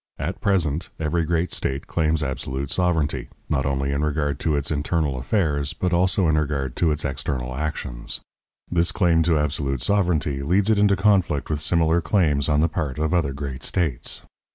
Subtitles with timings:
[0.17, 5.19] At present, every great state claims absolute sovereignty, not only in regard to its internal
[5.19, 8.19] affairs but also in regard to its external actions.
[8.71, 12.97] This claim to absolute sovereignty leads it into conflict with similar claims on the part
[12.97, 14.23] of other great states.